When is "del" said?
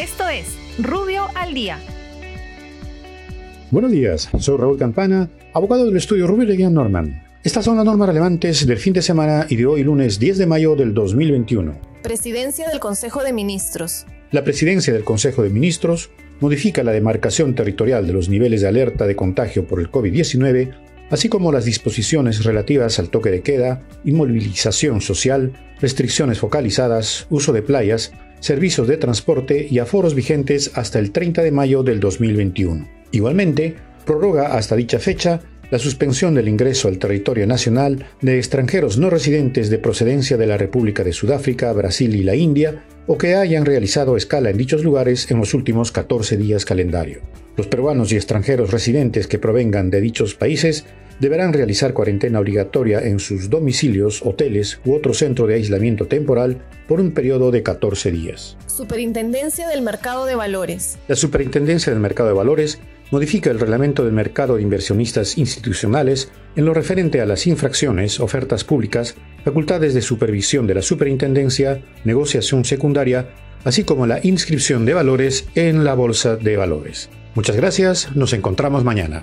5.84-5.98, 8.66-8.78, 10.74-10.94, 12.70-12.80, 14.94-15.04, 31.82-32.00, 36.34-36.48, 59.68-59.82, 61.92-62.00, 64.04-64.12